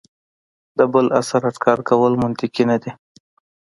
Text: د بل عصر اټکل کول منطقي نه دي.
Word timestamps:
د 0.77 0.79
بل 0.93 1.05
عصر 1.19 1.41
اټکل 1.49 1.79
کول 1.89 2.13
منطقي 2.23 2.63
نه 2.71 2.77
دي. 2.81 2.91